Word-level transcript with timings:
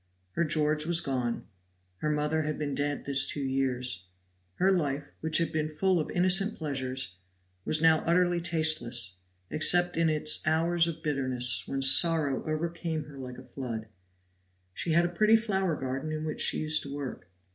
Her 0.31 0.43
George 0.43 0.87
was 0.87 0.99
gone, 0.99 1.45
her 1.97 2.09
mother 2.09 2.41
had 2.41 2.57
been 2.57 2.73
dead 2.73 3.05
this 3.05 3.23
two 3.27 3.43
years. 3.43 4.05
Her 4.55 4.71
life, 4.71 5.03
which 5.19 5.37
had 5.37 5.51
been 5.51 5.69
full 5.69 5.99
of 5.99 6.09
innocent 6.09 6.55
pleasures, 6.57 7.17
was 7.65 7.83
now 7.83 7.99
utterly 8.07 8.41
tasteless, 8.41 9.17
except 9.51 9.97
in 9.97 10.09
its 10.09 10.41
hours 10.47 10.87
of 10.87 11.03
bitterness 11.03 11.67
when 11.67 11.83
sorrow 11.83 12.43
overcame 12.49 13.03
her 13.03 13.19
like 13.19 13.37
a 13.37 13.43
flood. 13.43 13.89
She 14.73 14.93
had 14.93 15.05
a 15.05 15.07
pretty 15.07 15.35
flower 15.35 15.75
garden 15.75 16.11
in 16.11 16.25
which 16.25 16.41
she 16.41 16.57
used 16.57 16.81
to 16.81 16.95
work. 16.95 17.29